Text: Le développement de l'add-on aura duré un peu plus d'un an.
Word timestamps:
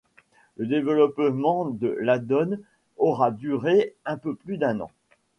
Le 0.57 0.65
développement 0.65 1.65
de 1.65 1.95
l'add-on 2.01 2.57
aura 2.97 3.29
duré 3.29 3.93
un 4.03 4.17
peu 4.17 4.33
plus 4.33 4.57
d'un 4.57 4.79
an. 4.79 4.89